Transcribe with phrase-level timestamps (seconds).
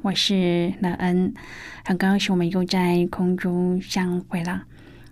[0.00, 1.34] 我是乐恩，
[1.84, 4.62] 很高兴我们又在空中相会了。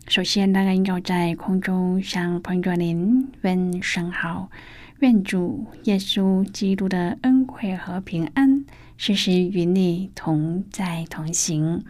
[0.07, 4.49] 首先，乐恩要在空中向朋友您问声好，
[5.01, 8.65] 愿主耶稣基督的恩惠和平安
[8.97, 11.85] 时时与你同在同行。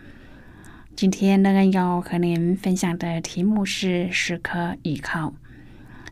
[0.97, 5.34] 今天，乐恩要和您分享的题目是时刻依靠。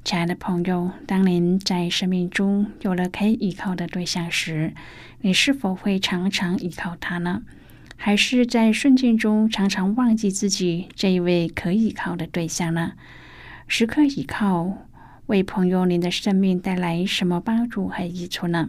[0.05, 4.75] 亲爱的朋友，当您在生命中有了可以依靠的对象时，
[5.23, 7.43] 你是否会常常依靠他呢？
[7.97, 12.93] 还是在顺境中常常忘记自己这一位可依靠的对象呢？
[13.67, 14.77] 时刻依靠，
[15.25, 18.69] 为朋友您的生命带来什么帮助和益处呢？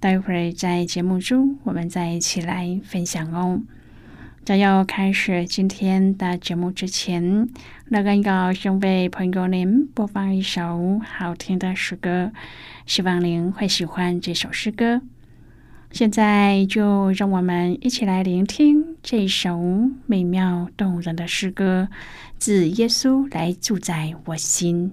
[0.00, 3.60] 待会儿在节目中，我们再一起来分享哦。
[4.44, 7.48] 在要开始今天的节目之前，
[7.88, 12.32] 乐恩要先为朋友您播放一首好听的诗歌，
[12.86, 15.02] 希望您会喜欢这首诗歌。
[15.92, 19.60] 现在就让我们一起来聆听这首
[20.06, 21.88] 美妙动人的诗歌，
[22.38, 24.92] 《自耶稣来住在我心》。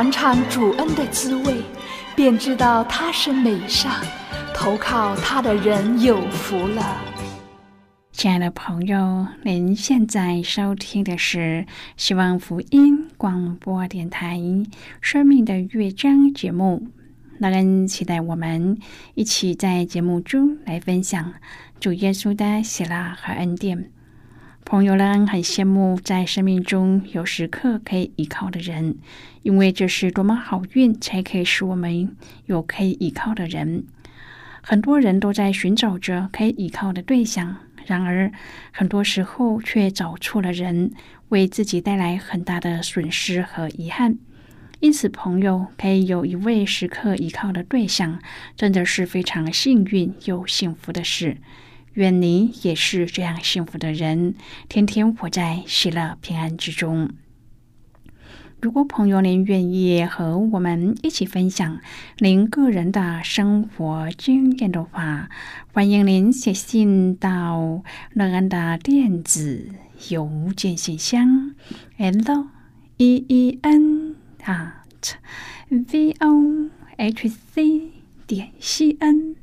[0.00, 1.60] 尝尝主恩的滋味，
[2.16, 3.92] 便知道他是美善。
[4.54, 6.96] 投靠他的人有福了。
[8.10, 11.66] 亲爱的朋友，您现在收听的是
[11.98, 14.38] 希望福音广播电台
[15.02, 16.88] 《生命的乐章》节目。
[17.36, 18.78] 那人期待我们
[19.12, 21.34] 一起在节目中来分享
[21.78, 23.90] 主耶稣的喜乐和恩典。
[24.70, 28.94] 朋友们很羡慕在生命中有时刻可以依靠的人，
[29.42, 33.82] 因为这是多么好运，才可以使我们有可以依靠的人。
[34.62, 38.30] 很多人都在寻找着可以依靠的对象，然而
[38.70, 40.92] 很多时候却找错了人，
[41.30, 44.18] 为自己带来很大的损失和遗憾。
[44.78, 48.20] 因此，朋友可以有一位时刻依靠的对象，
[48.56, 51.38] 真的是非常幸运又幸福的事。
[52.00, 54.34] 愿你也是这样幸福的人，
[54.70, 57.10] 天天活在喜乐平安之中。
[58.62, 61.80] 如果朋友您愿意和我们一起分享
[62.18, 65.28] 您个人的生活经验的话，
[65.74, 67.82] 欢迎您写信到
[68.14, 69.68] 乐安的电子
[70.08, 71.54] 邮件信箱
[71.98, 72.46] ：l
[72.96, 75.14] e e n at
[75.68, 77.90] v o h c
[78.26, 79.39] 点 c n。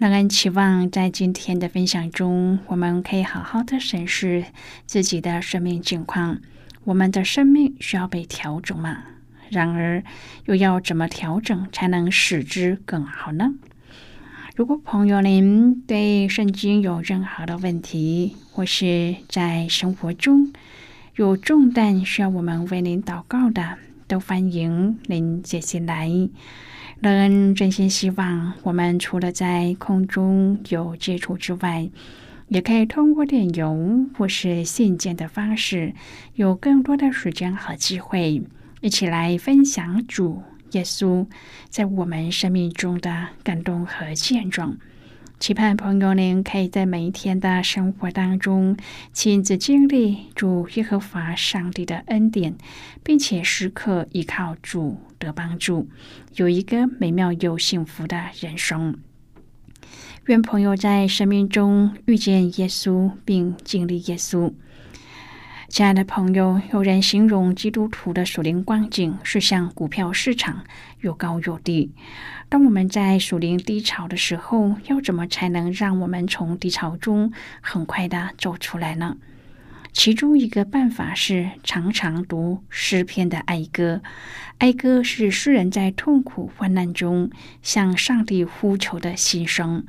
[0.00, 4.46] 让人期望，在今天的分享中，我们可以好好的审视
[4.86, 6.40] 自己的生命境况。
[6.84, 9.02] 我们的生命需要被调整吗？
[9.50, 10.02] 然而，
[10.46, 13.52] 又要怎么调整才能使之更好呢？
[14.56, 20.50] 如果朋友您对圣经有任何的问题，或是在生活中
[21.16, 23.76] 有重担需要我们为您祷告的，
[24.08, 26.08] 都欢迎您写信来。
[27.08, 31.88] 人真心希望，我们除了在空中有接触之外，
[32.48, 35.94] 也可以通过电邮或是信件的方式，
[36.34, 38.42] 有更多的时间和机会，
[38.82, 40.42] 一起来分享主
[40.72, 41.26] 耶稣
[41.70, 44.76] 在我们生命中的感动和见证。
[45.38, 48.76] 期盼朋友您可以在每一天的生活当中
[49.14, 52.58] 亲自经历主耶和华上帝的恩典，
[53.02, 55.86] 并且时刻依靠主得帮助，
[56.34, 58.98] 有一个美妙又幸福的人生。
[60.26, 64.52] 愿朋友在生命中遇见耶稣，并经历耶稣。
[65.68, 70.64] 亲爱的朋友，有人形容基督徒的属灵光景是像股票市场，
[71.00, 71.92] 有高有低。
[72.48, 79.18] 当我们在属灵低潮的时候，要怎么才能让我们从低潮中很快的走出来呢？
[79.92, 84.02] 其中一个办法是常常读诗篇的哀歌。
[84.58, 87.30] 哀歌是诗人在痛苦患难中
[87.62, 89.84] 向上帝呼求的心声。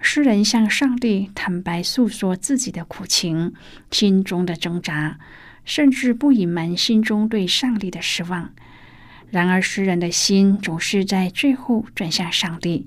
[0.00, 3.54] 诗人向上帝坦白诉说自己的苦情、
[3.90, 5.18] 心中的挣扎，
[5.64, 8.52] 甚至不隐瞒心中对上帝的失望。
[9.30, 12.86] 然而，诗人的心总是在最后转向上帝，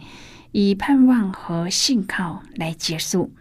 [0.51, 3.33] 以盼望和信靠来结束。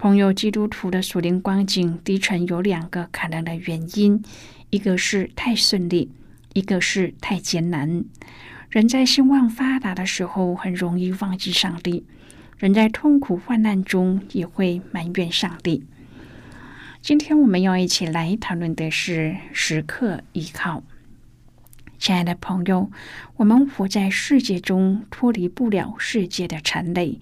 [0.00, 4.22] 朋友，基督徒的属灵光景低沉有两个可能的原因：
[4.70, 6.12] 一个是太顺利，
[6.54, 8.04] 一个是太艰难。
[8.70, 12.06] 人在兴旺发达的时候，很容易忘记上帝。
[12.58, 15.84] 人在痛苦患难中也会埋怨上帝。
[17.02, 20.84] 今天我们要一起来讨论的是时刻依靠。
[21.98, 22.92] 亲爱的朋友，
[23.38, 27.18] 我们活在世界中，脱离不了世界的尘累。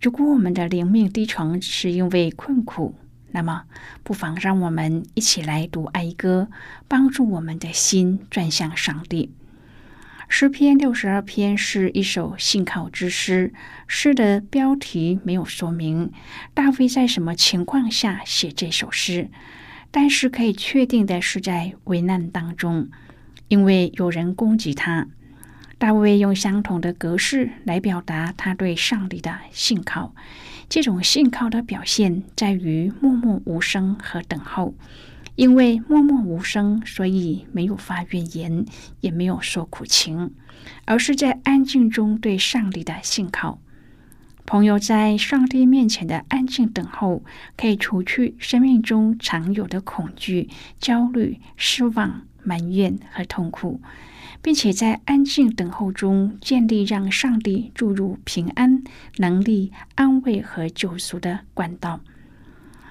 [0.00, 2.94] 如果我们的灵命低沉是因为困苦，
[3.32, 3.64] 那么
[4.04, 6.48] 不妨让我们一起来读哀歌，
[6.86, 9.32] 帮助我们的心转向上帝。
[10.28, 13.52] 诗篇六十二篇是一首信靠之诗，
[13.86, 16.12] 诗的标题没有说明
[16.54, 19.28] 大卫在什么情况下写这首诗，
[19.90, 22.88] 但是可以确定的是在危难当中，
[23.48, 25.08] 因为有人攻击他。
[25.78, 30.12] 大卫用相同的格式来表达他对上帝的信靠，
[30.68, 34.74] 这种信靠的表现在于默默无声和等候。
[35.36, 38.66] 因为默默无声，所以没有发怨言，
[39.00, 40.34] 也没有说苦情，
[40.84, 43.60] 而是在安静中对上帝的信靠。
[44.44, 47.22] 朋友在上帝面前的安静等候，
[47.56, 50.48] 可以除去生命中常有的恐惧、
[50.80, 53.80] 焦虑、失望、埋怨和痛苦，
[54.40, 58.82] 并且在安静等候中建立让上帝注入平安、
[59.16, 62.00] 能力、安慰和救赎的管道。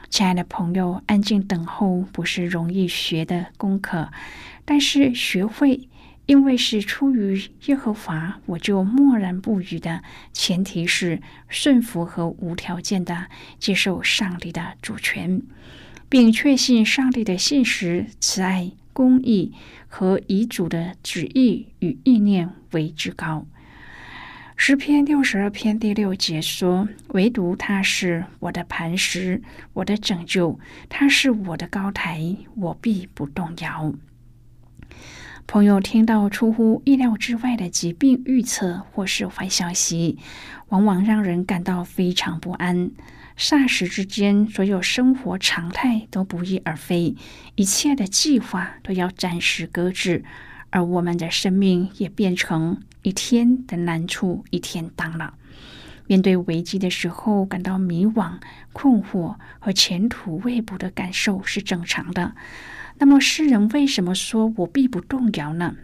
[0.09, 4.09] 亲爱的朋友，安静等候不是容易学的功课，
[4.63, 5.89] 但是学会，
[6.25, 10.01] 因为是出于耶和华，我就默然不语的
[10.31, 13.27] 前提是顺服和无条件的
[13.59, 15.41] 接受上帝的主权，
[16.07, 19.53] 并确信上帝的信实、慈爱、公义
[19.87, 23.45] 和遗嘱的旨意与意念为至高。
[24.55, 33.93] 诗篇六十二篇第六节说：“唯独他是我的磐石，我的拯救，他是我的高台，我必不动摇。”
[35.45, 40.17] 朋友听到出乎意料之外的疾病预测或是坏消息，
[40.69, 42.89] 往往让人感到非常不安。
[43.37, 47.15] 霎时之间，所有生活常态都不翼而飞，
[47.53, 50.25] 一切的计划都要暂时搁置，
[50.71, 55.35] 而我们的生命也变成一天的难处一天当了。
[56.07, 58.39] 面对危机的时候，感到迷惘、
[58.73, 62.33] 困惑和前途未卜的感受是正常的。
[62.97, 65.75] 那么，诗人为什么说我必不动摇呢？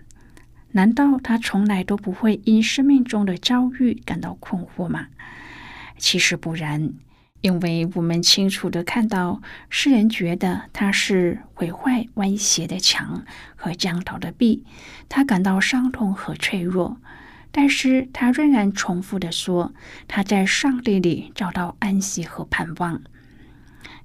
[0.72, 5.10] 难道他从来都不会因生命中的遭遇感到困惑吗？
[6.00, 6.94] 其实不然。
[7.44, 13.26] 因为我们清楚的看到，诗人觉得他是毁坏、歪斜的墙
[13.58, 14.64] 和将倒的壁，
[15.10, 16.96] 他感到伤痛和脆弱，
[17.52, 19.74] 但是他仍然重复的说，
[20.08, 23.02] 他在上帝里找到安息和盼望。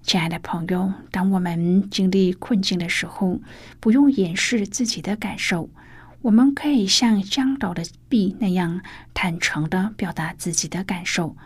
[0.03, 3.41] 亲爱的朋友，当我们经历困境的时候，
[3.79, 5.71] 不用掩饰自己的感受，
[6.23, 8.81] 我们可以像将倒的壁那样
[9.15, 11.37] 坦诚的表达自己的感受。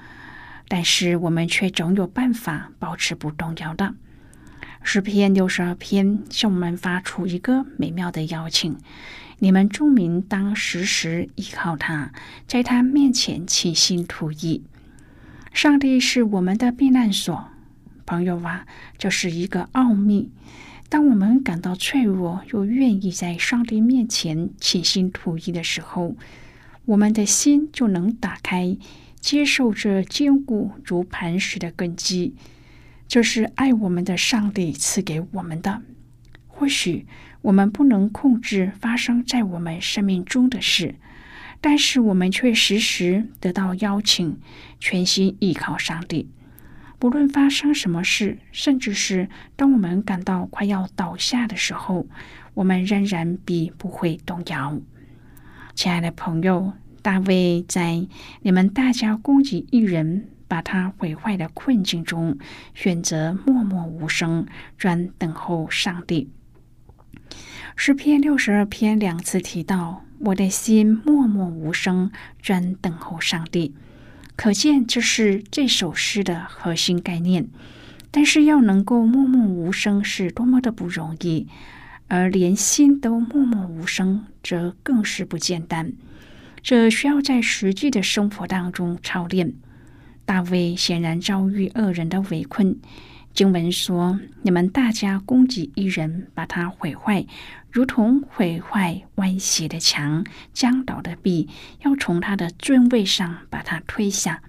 [0.74, 3.94] 但是我们却总有办法保持不动摇的。
[4.82, 8.78] 诗篇六十二篇向我们发出一个美妙的邀请：
[9.38, 12.12] 你们众民当时时依靠他，
[12.46, 14.62] 在他面前倾心吐意。
[15.52, 17.50] 上帝是我们的避难所，
[18.06, 20.30] 朋友啊，这是一个奥秘。
[20.88, 26.16] 当我们感到脆弱，又愿意在上帝面前倾心吐意的时候，
[26.86, 28.78] 我们的心就能打开。
[29.22, 32.34] 接受这坚固如磐石的根基，
[33.06, 35.80] 这是爱我们的上帝赐给我们的。
[36.48, 37.06] 或许
[37.40, 40.96] 我们不能控制发生在我们生命中的事，
[41.60, 44.38] 但是我们却时时得到邀请，
[44.80, 46.28] 全心依靠上帝。
[46.98, 52.06] 不论发生什么事，甚至是当我们感到快要倒下的时候，
[52.54, 54.80] 我们仍然必不会动摇。
[55.76, 56.72] 亲爱的朋友。
[57.02, 58.06] 大卫在
[58.42, 62.38] 你们大家攻击一人，把他毁坏的困境中，
[62.74, 64.46] 选择默默无声，
[64.78, 66.30] 专等候上帝。
[67.74, 73.74] 诗篇六十二篇两次提到“我的心默默无声，专等候上帝”，
[74.36, 77.48] 可见这是这首诗的核心概念。
[78.10, 81.48] 但是要能够默默无声，是多么的不容易，
[82.08, 85.94] 而连心都默默无声，则更是不简单。
[86.62, 89.54] 这需要在实际的生活当中操练。
[90.24, 92.78] 大卫显然遭遇恶人的围困。
[93.34, 97.26] 经文说：“你们大家攻击一人，把他毁坏，
[97.70, 101.48] 如同毁坏歪斜的墙、将倒的壁，
[101.82, 104.42] 要从他的尊位上把他推下。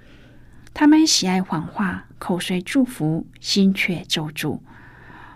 [0.73, 4.59] 他们喜爱谎话，口虽祝福，心却咒诅。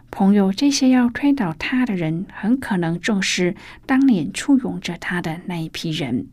[0.09, 6.27] 朋友，这些要推倒他的人，很可能正是当年簇拥着他的那一批人。”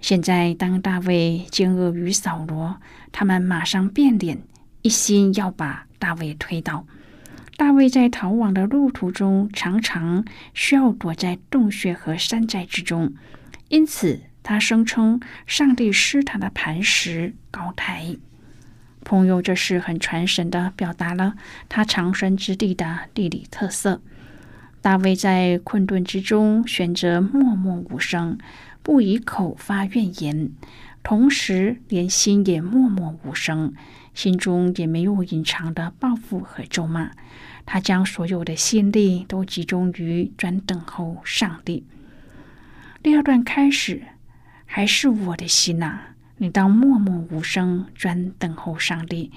[0.00, 2.76] 现在，当大卫见恶于扫罗，
[3.10, 4.38] 他们马上变脸，
[4.82, 6.86] 一心要把大卫推倒。
[7.56, 13.14] 大卫在逃亡的路途中，常常需要躲在洞穴和山寨之中，
[13.68, 18.16] 因此他声称上帝是他的磐石高台。
[19.06, 21.36] 朋友，这是很传神的，表达了
[21.68, 24.02] 他藏身之地的地理特色。
[24.82, 28.36] 大卫在困顿之中选择默默无声。
[28.82, 30.50] 不以口发怨言，
[31.04, 33.72] 同时连心也默默无声，
[34.12, 37.12] 心中也没有隐藏的报复和咒骂。
[37.64, 41.84] 他将所有的心力都集中于专等候上帝。
[43.02, 44.02] 第二段开始，
[44.64, 46.00] 还是我的心呐，
[46.38, 49.32] 你当默默无声，专等候上帝。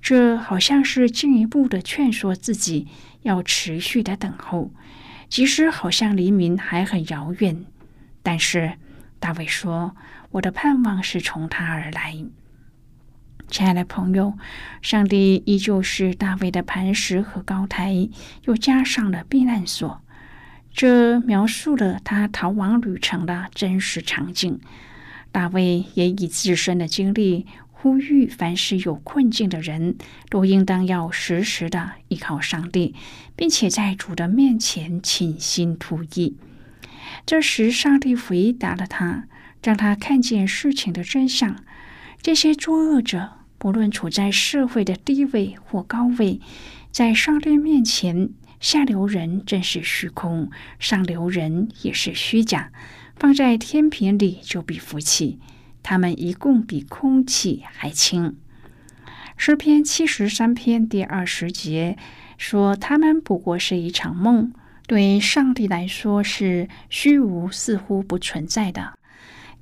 [0.00, 2.86] 这好像是进一步的劝说自己
[3.22, 4.70] 要持续的等候，
[5.28, 7.64] 即使好像黎明还很遥远。
[8.22, 8.74] 但是
[9.18, 9.96] 大卫说
[10.32, 12.24] ：“我的盼望是从他而来。”
[13.48, 14.36] 亲爱的朋友，
[14.82, 18.08] 上帝依旧是大卫的磐石和高台，
[18.44, 20.02] 又加上了避难所。
[20.72, 24.60] 这描述了他逃亡旅程的真实场景。
[25.36, 29.96] 大卫也以自身的经历呼吁，凡是有困境的人
[30.30, 32.94] 都应当要时时的依靠上帝，
[33.36, 36.38] 并且在主的面前倾心吐意。
[37.26, 39.24] 这时，上帝回答了他，
[39.62, 41.62] 让他看见事情的真相。
[42.22, 46.40] 这些作恶者，不论处在社会的低位或高位，
[46.90, 52.72] 在上帝面前，下流人正是虚空，上流人也是虚假。
[53.16, 55.40] 放在天平里就比福气。
[55.82, 58.36] 他们一共比空气还轻。
[59.36, 61.96] 诗篇七十三篇第二十节
[62.36, 64.52] 说：“他们不过是一场梦，
[64.86, 68.94] 对上帝来说是虚无，似乎不存在的。”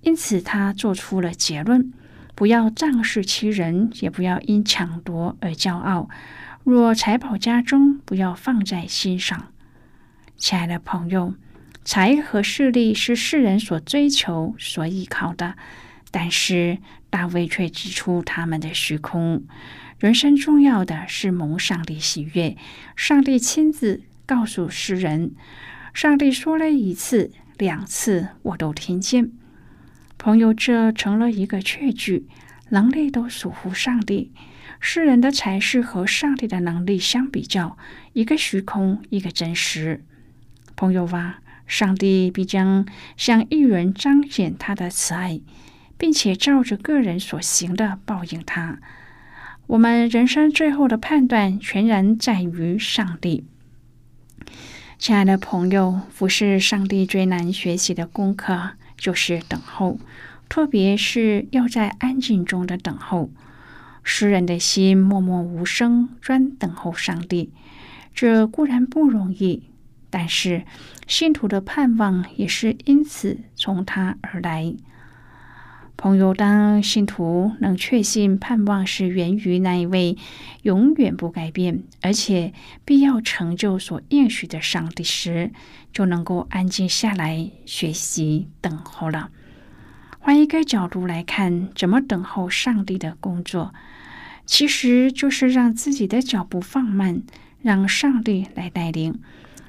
[0.00, 1.92] 因此，他做出了结论：
[2.34, 6.08] 不要仗势欺人，也不要因抢夺而骄傲。
[6.62, 9.52] 若财宝家中，不要放在心上。
[10.36, 11.34] 亲爱的朋友，
[11.84, 15.56] 财和势力是世人所追求、所依靠的。
[16.10, 16.78] 但是
[17.10, 19.44] 大卫却指出他们的虚空。
[19.98, 22.56] 人生重要的是蒙上帝喜悦。
[22.94, 25.34] 上帝亲自告诉世人
[25.92, 29.32] ：“上帝说了一次、两次，我都听见。”
[30.16, 32.26] 朋友，这成了一个确据。
[32.70, 34.32] 能力都属乎上帝。
[34.80, 37.76] 世人的才是和上帝的能力相比较，
[38.12, 40.04] 一个虚空，一个真实。
[40.74, 45.40] 朋友啊，上帝必将向一人彰显他的慈爱。
[45.96, 48.78] 并且照着个人所行的报应他。
[49.68, 53.44] 我们人生最后的判断全然在于上帝。
[54.98, 59.98] 亲爱的朋友，服侍上帝最难学习的功课就是等候，
[60.48, 63.30] 特别是要在安静中的等候。
[64.02, 67.50] 诗人的心默默无声，专等候上帝。
[68.14, 69.62] 这固然不容易，
[70.16, 70.62] 但是
[71.08, 74.72] 信徒的盼望也是因此从他而来。
[75.96, 80.16] 朋友，当信徒能确信盼望是源于那一位
[80.62, 82.52] 永远不改变，而且
[82.84, 85.50] 必要成就所应许的上帝时，
[85.92, 89.30] 就能够安静下来学习等候了。
[90.20, 93.74] 换一个角度来看，怎么等候上帝的工作，
[94.46, 97.24] 其实就是让自己的脚步放慢，
[97.62, 99.20] 让上帝来带领。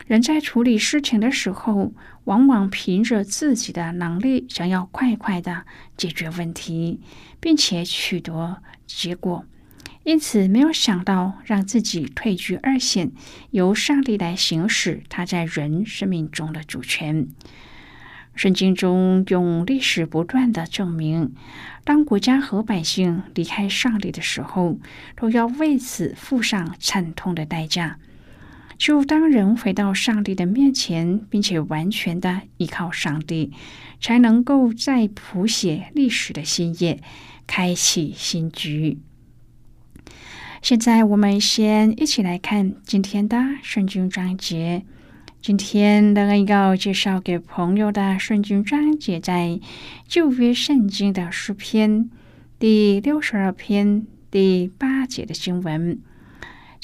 [0.06, 1.92] 人在处理事情的时候，
[2.26, 5.66] 往往凭着自己的能力，想要快快的
[5.98, 7.02] 解决问题，
[7.40, 9.46] 并且取得结果，
[10.04, 13.12] 因此没有想到让自己退居二线，
[13.50, 17.28] 由上帝来行使他在人生命中的主权。
[18.36, 21.34] 圣经中用历史不断的证明，
[21.84, 24.78] 当国家和百姓离开上帝的时候，
[25.16, 27.98] 都要为此付上惨痛的代价。
[28.78, 33.52] 就当人回到上帝的面前，并且完全的依靠上帝，
[34.02, 37.02] 才能够再谱写历史的新页，
[37.48, 38.98] 开启新局。
[40.62, 44.84] 现在，我们先一起来看今天的圣经章节。
[45.42, 49.60] 今天的要介绍给朋友的圣经章节，在
[50.08, 52.10] 旧约圣经的诗篇
[52.58, 56.00] 第六十二篇第八节的经文。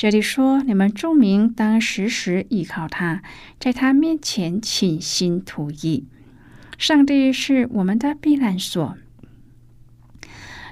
[0.02, 3.22] 这里说：“你们众民当时时依靠他，
[3.60, 6.08] 在他面前倾心吐意。
[6.80, 8.98] 上帝是我们的避难所。”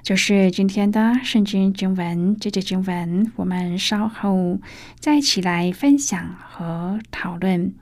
[0.01, 2.35] 就是今天的圣经经文。
[2.39, 4.57] 这节经文我们稍后
[4.99, 7.75] 再一起来分享和讨论。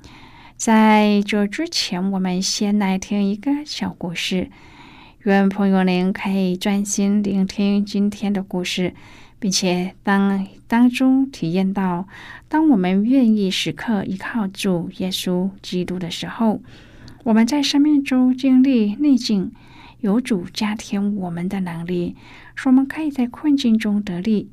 [0.57, 4.51] 在这之前，我们先来听一个小故事。
[5.23, 8.93] 愿朋友您可以专心聆听今天的故事。
[9.39, 12.07] 并且当当中体验到，
[12.47, 16.61] 当我们愿意时刻依靠主耶稣基督的时候，
[17.23, 19.51] 我们在生命中经历逆境，
[19.99, 22.15] 有主加添我们的能力，
[22.55, 24.49] 说我们可以在困境中得力。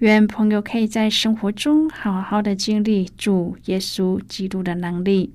[0.00, 5.32] 愿朋友可以在生活中好好的经历主耶稣基督的能力。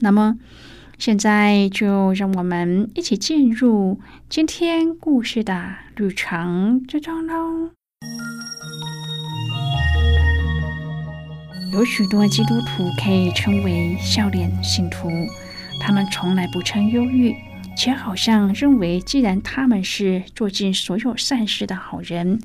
[0.00, 0.38] 那么。
[0.98, 7.70] 现在就让我们一起进入今天故事的旅程之中喽。
[11.74, 15.10] 有许多基督徒可以称为笑脸信徒，
[15.80, 17.34] 他们从来不曾忧郁，
[17.76, 22.40] 且好像认为，既然他们是做尽所有善事的好人，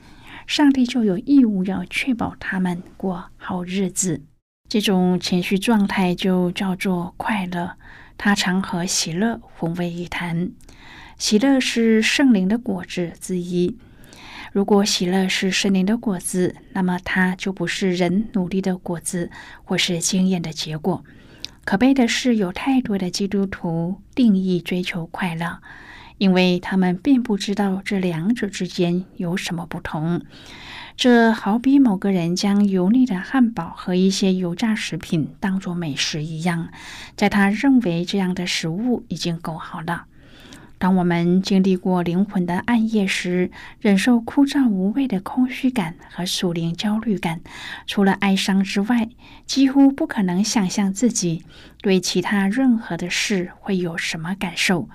[0.45, 4.21] 上帝就有义务要确保他们过好日子。
[4.67, 7.77] 这种情绪状态就叫做快乐。
[8.23, 10.51] 他常和喜乐混为一谈。
[11.17, 13.79] 喜乐是圣灵的果子之一。
[14.51, 19.31] 如果喜乐是圣灵的果子，那么它就不是人努力的果子，
[19.63, 21.03] 或是经验的结果。
[21.65, 25.59] 可悲的是，有太多的基督徒定义追求快乐，
[26.19, 30.21] 因为他们并不知道这两者之间有什么不同。
[30.95, 36.69] 这好比某个人将油腻的汉堡和一些油炸食品当作美食一样，
[37.15, 40.05] 在他认为这样的食物已经够好了。
[40.77, 47.41] 当我们经历过灵魂的暗夜时，忍受枯燥无味的空虚感和属灵焦虑感，
[47.85, 49.09] 除了哀伤之外，
[49.45, 51.45] 几乎不可能想象自己
[51.81, 54.89] 对其他任何的事会有什么感受。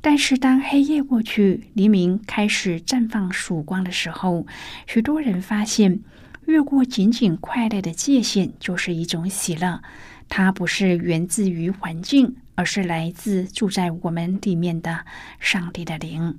[0.00, 4.46] 但是当黑夜过去，黎明开始绽放曙光的时候，
[4.86, 6.00] 许多人发现，
[6.46, 9.82] 越过仅仅快乐的界限，就是一种喜乐。
[10.28, 15.04] 它不是源自于环境，而是来自住在我们里面的
[15.38, 16.38] 上帝的灵。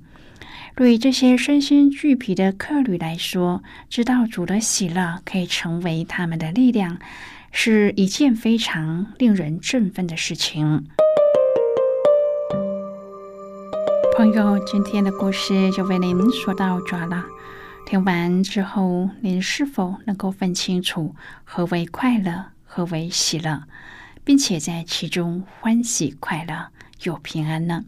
[0.76, 6.98] 对这些身心俱疲的客旅来说，知道主的喜乐可以成为他们的力量，
[7.50, 10.86] 是一件非常令人振奋的事情。
[14.18, 17.24] 朋友，今天的故事就为您说到这了。
[17.86, 22.46] 听完之后，您是否能够分清楚何为快乐？
[22.64, 23.62] 何为喜乐，
[24.24, 26.70] 并且在其中欢喜快乐
[27.04, 27.84] 有平安呢？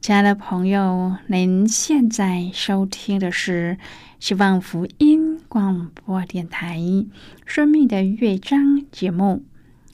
[0.00, 3.78] 亲爱的朋友，您现在收听的是
[4.18, 6.78] 希望福音广播电台
[7.46, 9.44] 《生命的乐章》节目。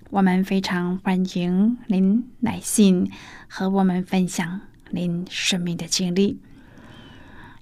[0.08, 3.10] 我们非常欢迎您来信
[3.46, 6.38] 和我们分享您生命的经历。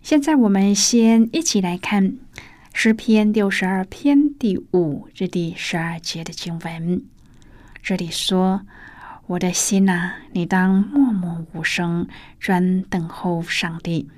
[0.02, 2.16] 现在，我们先一起来看。
[2.74, 7.04] 诗篇六十二篇第五至第十二节的经文，
[7.82, 8.62] 这里说
[9.28, 12.08] ：“我的心呐，你当默默无声，
[12.40, 14.08] 专等候上帝，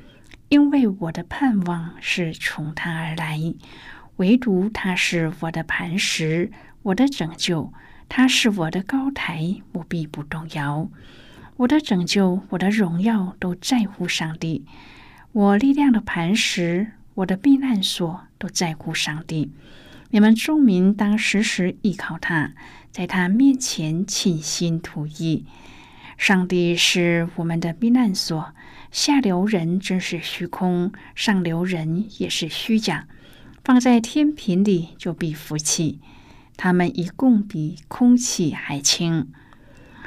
[0.51, 3.41] 因为我的盼望是从他而来。
[4.19, 7.73] 唯独他是我的磐石，我的拯救，
[8.09, 10.89] 他是我的高台，我必不动摇。
[11.57, 14.65] 我的拯救，我的荣耀，都在乎上帝，
[15.33, 19.53] 我力量的磐石。”我的避难所都在乎上帝，
[20.11, 22.55] 你们众民当时时依靠他，
[22.91, 25.45] 在他面前倾心吐意。
[26.19, 28.53] 上帝是我们的避难所，
[28.91, 33.07] 下流人真是虚空，上流人也是虚假。
[33.63, 36.01] 放在天平里就必服气，
[36.57, 39.29] 他们一共比空气还轻。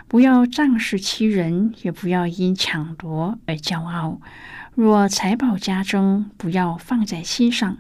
[0.08, 4.22] 不要仗势欺人，也不要因抢夺而骄傲。
[4.74, 7.78] 若财宝家中，不要放在心上。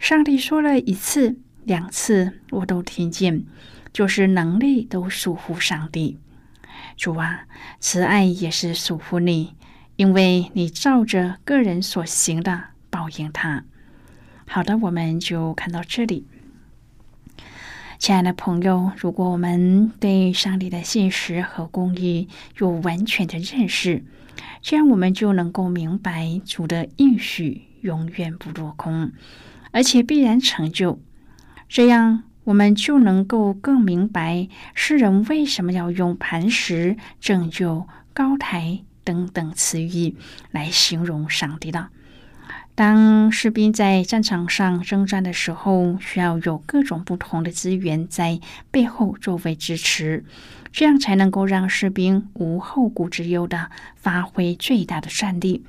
[0.00, 3.44] 上帝说了一次、两次，我都听见，
[3.92, 6.18] 就是能力都属乎上帝。
[6.96, 7.44] 主啊，
[7.78, 9.54] 慈爱也是属乎你，
[9.94, 13.62] 因为你照着个人所行的报应他。
[14.48, 16.26] 好的，我们就看到这里。
[18.00, 24.02] 亲爱的朋友，如果我们对上帝的现实和公义有完全的认识，
[24.62, 29.12] 这样我们就能够明白主的应许永远不落空，
[29.70, 30.98] 而且必然成就。
[31.68, 40.16] 这样我们就能够更明白诗人为什么要用磐石、拯救、高台等等词语
[40.50, 41.90] 来形容上帝了。
[42.74, 50.24] 当士兵在战场上征战的时候，需要有各种不同的资源在背后作为支持。
[50.72, 55.64] 这样才能够让士兵无后顾之忧的发挥最大的战力。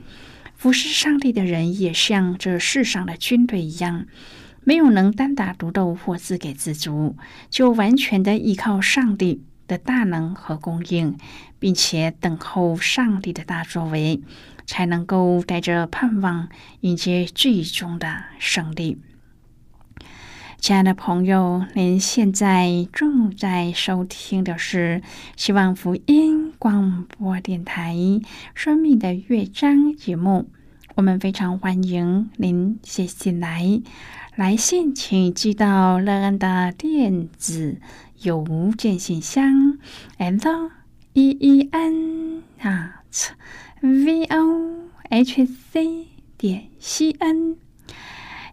[0.55, 4.05] 服侍上帝的人也像这世上的军队一样，
[4.63, 7.17] 没有能单打独斗或自给自足，
[7.49, 11.17] 就完全的依靠上帝的大能和供应，
[11.57, 14.21] 并且等候上帝的大作为，
[14.71, 16.47] 才能够带着盼望
[16.79, 19.01] 迎接最终的胜利。
[20.59, 25.01] 亲爱的朋友，您现在正在收听的是
[25.35, 27.93] 希望福音广播电台
[28.55, 30.49] 《生命的乐章》节目。
[30.95, 33.81] 我们非常欢迎您写信来，
[34.37, 37.81] 来信请寄到乐安的电子
[38.21, 39.77] 邮件信箱
[40.17, 40.71] ：l
[41.11, 43.31] e e n at
[43.81, 47.57] v o h c 点 c n。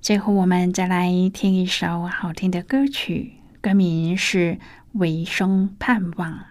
[0.01, 4.55] 最后，我们再来听一首好听的歌曲，歌名是
[4.93, 6.47] 《唯生盼望》。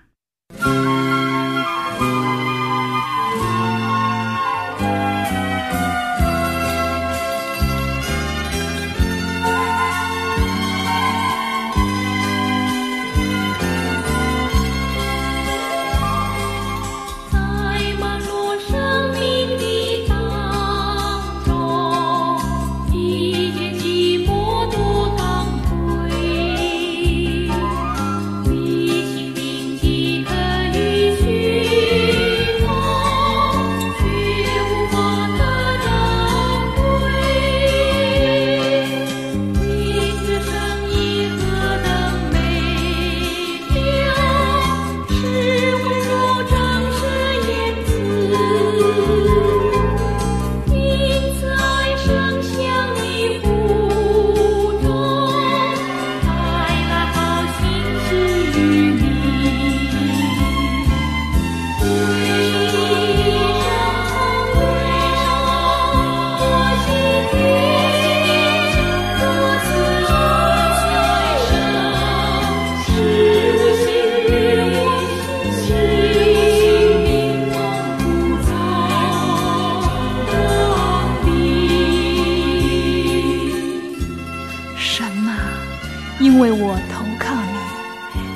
[86.38, 87.34] 因为我投靠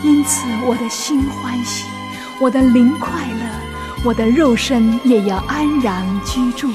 [0.01, 1.85] 你，因此我的心欢喜，
[2.39, 6.67] 我的灵快乐，我的肉身也要安然居住。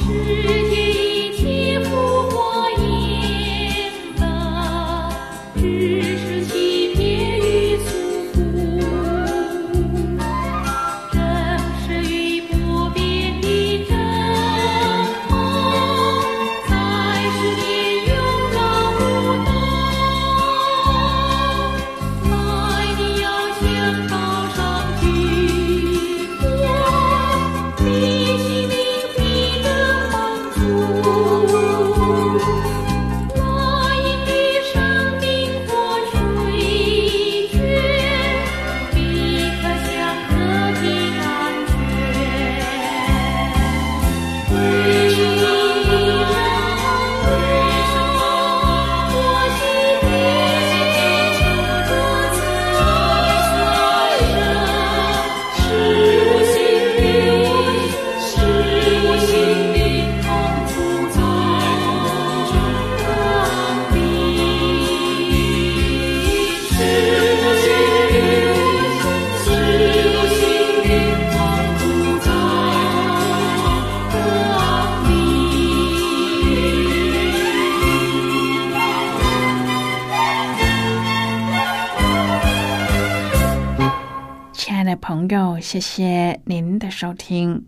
[85.67, 87.65] 谢谢您的收听。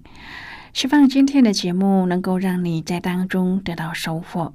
[0.72, 4.54] 希望今天的节目能够让你在当中得到收获。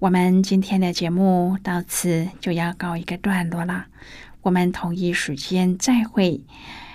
[0.00, 3.86] 我们今天的节目到此就要告一个段落了。
[4.42, 6.42] 我们同一时间再会。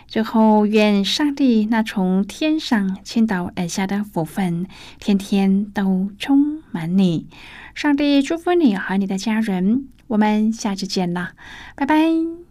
[0.06, 4.68] 最后，愿上帝那从天上倾倒而下的福分，
[5.00, 7.28] 天天都充满你。
[7.74, 9.88] 上帝祝福你和你的家人。
[10.08, 11.32] 我们下次见了，
[11.78, 12.49] 拜拜。